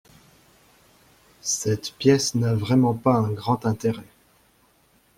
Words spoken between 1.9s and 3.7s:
pièce n'a vraiment pas un grand